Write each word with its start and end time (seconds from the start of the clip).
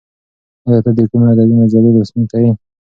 ایا 0.65 0.77
ته 0.85 0.89
د 0.97 0.99
کوم 1.09 1.21
ادبي 1.31 1.55
مجلې 1.61 1.89
لوستونکی 1.93 2.37
یې؟ 2.43 2.51